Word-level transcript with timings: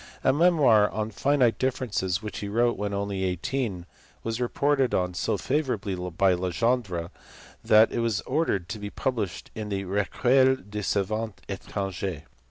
A 0.23 0.33
memoir 0.33 0.89
on 0.89 1.11
finite 1.11 1.59
differences 1.59 2.23
which 2.23 2.39
he 2.39 2.47
wrote 2.47 2.75
when 2.75 2.91
only 2.91 3.23
eighteen 3.23 3.85
was 4.23 4.41
reported 4.41 4.95
on 4.95 5.13
so 5.13 5.37
favourably 5.37 5.93
by 5.93 6.33
Legendre 6.33 7.11
that 7.63 7.91
it 7.91 7.99
was 7.99 8.21
ordered 8.21 8.67
to 8.69 8.79
be 8.79 8.89
published 8.89 9.51
in 9.53 9.69
the 9.69 9.83
Recueil 9.83 10.55
des 10.55 10.81
savants 10.81 11.39
etran 11.47 11.91
gers. 11.91 12.21